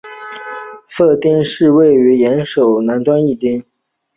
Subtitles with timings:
[0.87, 3.63] 藤泽町是位于岩手县南端的一町。